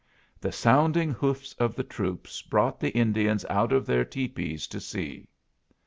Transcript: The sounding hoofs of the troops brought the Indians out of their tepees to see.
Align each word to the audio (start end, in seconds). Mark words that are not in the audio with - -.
The 0.39 0.51
sounding 0.51 1.11
hoofs 1.11 1.53
of 1.59 1.75
the 1.75 1.83
troops 1.83 2.41
brought 2.41 2.79
the 2.79 2.89
Indians 2.89 3.45
out 3.51 3.71
of 3.71 3.85
their 3.85 4.03
tepees 4.03 4.65
to 4.69 4.79
see. 4.79 5.27